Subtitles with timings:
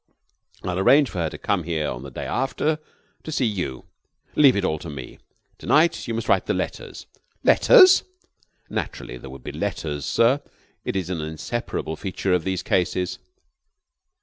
[0.63, 2.79] I'll arrange for her to come here the day after
[3.21, 3.85] to see you.
[4.35, 5.19] Leave it all to me.
[5.59, 7.05] To night you must write the letters."
[7.43, 8.03] "Letters?"
[8.67, 10.41] "Naturally, there would be letters, sir.
[10.83, 13.19] It is an inseparable feature of these cases."